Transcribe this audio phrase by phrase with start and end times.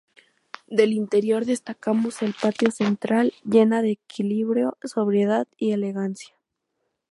[0.65, 6.33] Del interior destacamos el patio central, lleno de equilibrio, sobriedad y elegancia.